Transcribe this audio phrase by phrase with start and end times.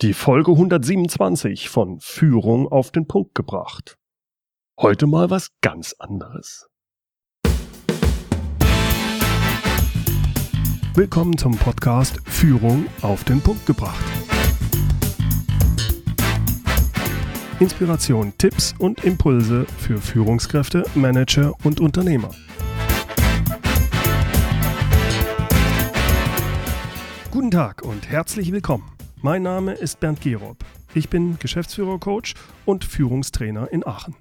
[0.00, 3.98] Die Folge 127 von Führung auf den Punkt gebracht.
[4.80, 6.68] Heute mal was ganz anderes.
[10.94, 14.04] Willkommen zum Podcast Führung auf den Punkt gebracht.
[17.58, 22.30] Inspiration, Tipps und Impulse für Führungskräfte, Manager und Unternehmer.
[27.32, 28.97] Guten Tag und herzlich willkommen.
[29.20, 30.58] Mein Name ist Bernd Gerob.
[30.94, 32.34] Ich bin Geschäftsführer-Coach
[32.64, 34.14] und Führungstrainer in Aachen.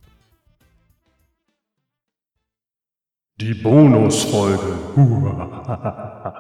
[3.40, 4.80] Die Bonusfolge.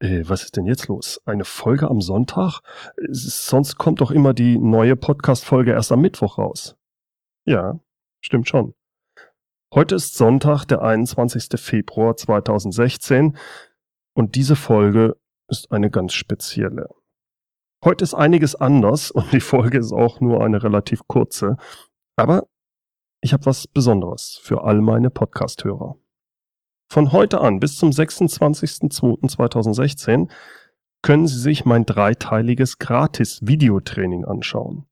[0.00, 1.20] äh, was ist denn jetzt los?
[1.26, 2.60] Eine Folge am Sonntag?
[3.10, 6.76] Sonst kommt doch immer die neue Podcast-Folge erst am Mittwoch raus.
[7.44, 7.78] Ja,
[8.22, 8.72] stimmt schon.
[9.74, 11.60] Heute ist Sonntag, der 21.
[11.60, 13.36] Februar 2016
[14.14, 16.88] und diese Folge ist eine ganz spezielle.
[17.84, 21.56] Heute ist einiges anders und die Folge ist auch nur eine relativ kurze.
[22.16, 22.46] Aber
[23.20, 25.96] ich habe was Besonderes für all meine Podcast-Hörer.
[26.88, 30.30] Von heute an bis zum 26.02.2016
[31.02, 34.86] können Sie sich mein dreiteiliges Gratis-Videotraining anschauen,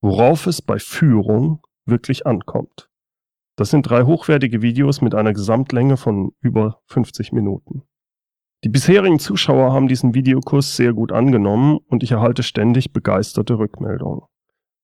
[0.00, 2.88] worauf es bei Führung wirklich ankommt.
[3.56, 7.82] Das sind drei hochwertige Videos mit einer Gesamtlänge von über 50 Minuten.
[8.64, 14.22] Die bisherigen Zuschauer haben diesen Videokurs sehr gut angenommen und ich erhalte ständig begeisterte Rückmeldungen.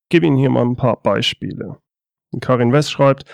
[0.04, 1.78] Ich gebe Ihnen hier mal ein paar Beispiele.
[2.40, 3.24] Karin West schreibt,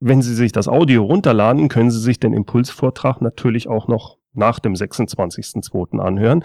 [0.02, 4.58] Wenn Sie sich das Audio runterladen, können Sie sich den Impulsvortrag natürlich auch noch nach
[4.58, 5.98] dem 26.02.
[5.98, 6.44] anhören.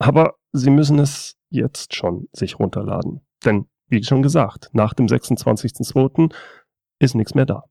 [0.00, 3.20] Aber Sie müssen es jetzt schon sich runterladen.
[3.44, 6.34] Denn, wie schon gesagt, nach dem 26.02.
[7.00, 7.64] ist nichts mehr da.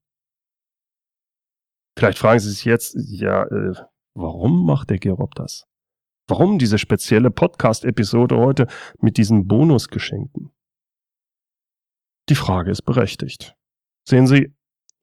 [1.97, 3.73] Vielleicht fragen Sie sich jetzt, ja, äh,
[4.13, 5.65] warum macht der Gerob das?
[6.27, 8.67] Warum diese spezielle Podcast-Episode heute
[8.99, 10.51] mit diesen Bonusgeschenken?
[12.27, 13.55] Die Frage ist berechtigt.
[14.03, 14.53] Sehen Sie,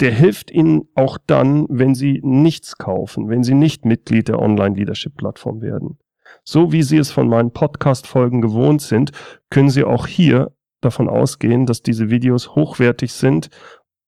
[0.00, 5.60] der hilft Ihnen auch dann, wenn Sie nichts kaufen, wenn Sie nicht Mitglied der Online-Leadership-Plattform
[5.60, 5.98] werden.
[6.44, 9.12] So wie Sie es von meinen Podcast-Folgen gewohnt sind,
[9.50, 13.50] können Sie auch hier davon ausgehen, dass diese Videos hochwertig sind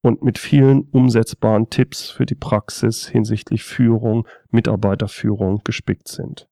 [0.03, 6.49] und mit vielen umsetzbaren Tipps für die Praxis hinsichtlich Führung, Mitarbeiterführung gespickt sind.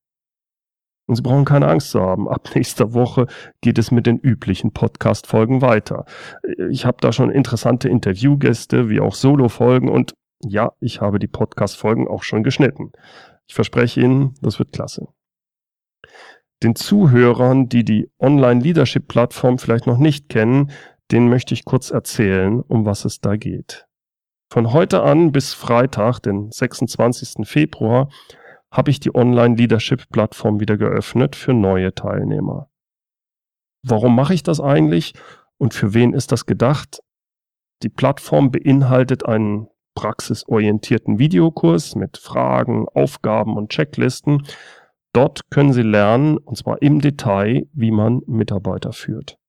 [1.11, 2.29] Und Sie brauchen keine Angst zu haben.
[2.29, 3.27] Ab nächster Woche
[3.63, 6.05] geht es mit den üblichen Podcast-Folgen weiter.
[6.71, 10.15] Ich habe da schon interessante Interviewgäste, wie auch Solo-Folgen und
[10.45, 12.93] ja, ich habe die Podcast-Folgen auch schon geschnitten.
[13.49, 15.09] Ich verspreche Ihnen, das wird klasse.
[16.63, 20.71] Den Zuhörern, die die Online-Leadership-Plattform vielleicht noch nicht kennen,
[21.11, 23.89] den möchte ich kurz erzählen, um was es da geht.
[24.49, 27.49] Von heute an bis Freitag, den 26.
[27.49, 28.11] Februar,
[28.73, 32.71] habe ich die Online-Leadership-Plattform wieder geöffnet für neue Teilnehmer.
[33.83, 35.15] Warum mache ich das eigentlich
[35.59, 37.01] und für wen ist das gedacht?
[37.83, 44.47] Die Plattform beinhaltet einen praxisorientierten Videokurs mit Fragen, Aufgaben und Checklisten.
[45.13, 49.40] Dort können Sie lernen, und zwar im Detail, wie man Mitarbeiter führt.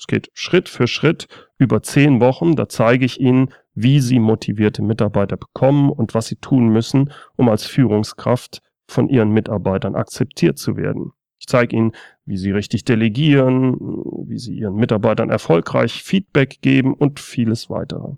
[0.00, 2.56] Es geht Schritt für Schritt über zehn Wochen.
[2.56, 7.50] Da zeige ich Ihnen, wie Sie motivierte Mitarbeiter bekommen und was Sie tun müssen, um
[7.50, 11.12] als Führungskraft von Ihren Mitarbeitern akzeptiert zu werden.
[11.38, 11.92] Ich zeige Ihnen,
[12.24, 13.76] wie Sie richtig delegieren,
[14.26, 18.14] wie Sie Ihren Mitarbeitern erfolgreich Feedback geben und vieles weitere.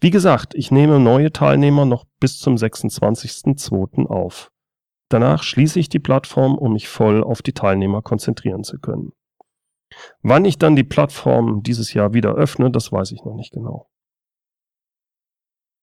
[0.00, 4.06] Wie gesagt, ich nehme neue Teilnehmer noch bis zum 26.02.
[4.06, 4.52] auf.
[5.08, 9.12] Danach schließe ich die Plattform, um mich voll auf die Teilnehmer konzentrieren zu können.
[10.22, 13.88] Wann ich dann die Plattform dieses Jahr wieder öffne, das weiß ich noch nicht genau.